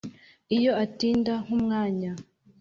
[0.55, 2.11] iyo atinda nk'umwanya